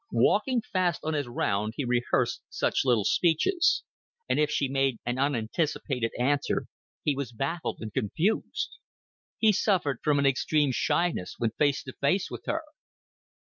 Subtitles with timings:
[0.13, 3.83] Walking fast on his round he rehearsed such little speeches,
[4.27, 6.65] and if she made an unanticipated answer
[7.03, 8.79] he was baffled and confused.
[9.37, 12.63] He suffered from an extreme shyness when face to face with her.